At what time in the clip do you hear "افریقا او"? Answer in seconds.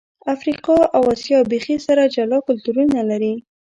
0.35-1.01